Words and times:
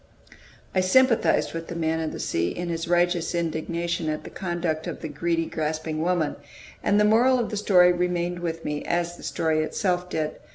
I 0.73 0.79
sympathized 0.79 1.53
with 1.53 1.67
the 1.67 1.75
"Man 1.75 1.99
of 1.99 2.11
the 2.11 2.19
Sea" 2.19 2.49
in 2.49 2.69
his 2.69 2.87
righteous 2.87 3.35
indignation 3.35 4.09
at 4.09 4.23
the 4.23 4.31
conduct 4.31 4.87
of 4.87 5.01
the 5.01 5.07
greedy, 5.07 5.45
grasping 5.45 6.01
woman; 6.01 6.37
and 6.83 6.99
the 6.99 7.05
moral 7.05 7.37
of 7.37 7.51
the 7.51 7.55
story 7.57 7.91
remained 7.93 8.39
with 8.39 8.65
me, 8.65 8.83
as 8.83 9.15
the 9.15 9.21
story 9.21 9.59
itself 9.59 10.09
did. 10.09 10.37